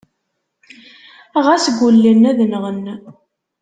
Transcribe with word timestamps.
Ɣas 1.45 1.65
gullen 1.77 2.21
ad 2.31 2.39
nɣen. 2.51 2.85